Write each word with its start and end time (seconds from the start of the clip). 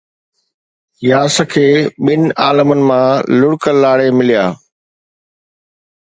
ياس 1.09 1.35
کي 1.51 1.65
ٻن 2.03 2.21
عالمن 2.45 2.79
مان 2.87 3.11
لڙڪ 3.39 3.63
لاڙي 3.81 4.09
مليا 4.17 4.45